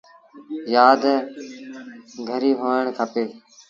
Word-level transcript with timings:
يآد 0.73 1.03
گريٚ 2.27 2.57
هوڻ 2.59 2.83
کپي۔ 2.97 3.23